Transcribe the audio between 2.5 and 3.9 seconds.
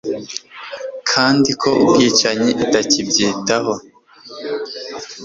itakibwitaho